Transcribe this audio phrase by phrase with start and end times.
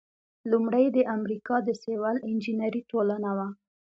[0.51, 3.47] لومړۍ د امریکا د سیول انجینری ټولنه وه.